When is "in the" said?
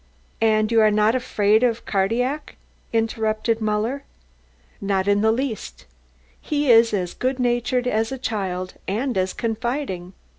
5.07-5.31